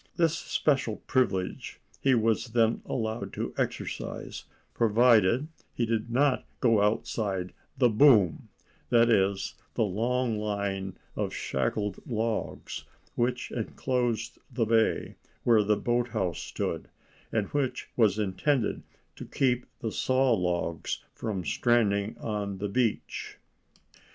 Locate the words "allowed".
2.87-3.33